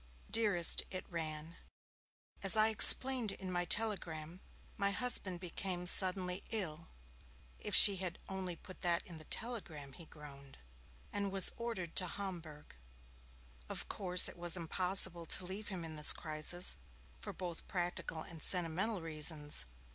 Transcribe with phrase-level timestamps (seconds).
[0.31, 1.57] 'Dearest,' it ran,
[2.41, 4.41] 'as I explained in my telegram,
[4.75, 6.87] my husband became suddenly ill'
[7.59, 10.57] ('if she had only put that in the telegram,' he groaned)
[11.13, 12.73] 'and was ordered to Homburg.
[13.69, 16.77] Of course it was impossible to leave him in this crisis,
[17.21, 19.67] both for practical and sentimental reasons.